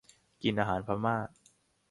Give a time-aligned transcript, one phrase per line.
[0.43, 1.17] กินอาหารพม่า